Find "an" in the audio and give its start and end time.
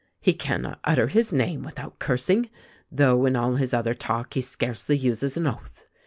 5.37-5.45